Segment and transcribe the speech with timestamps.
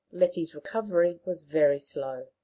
[0.11, 2.29] Letty's recovery was very slow.